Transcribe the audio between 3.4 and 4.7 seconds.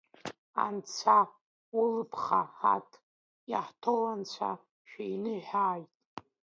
иаҳҭоу анцәа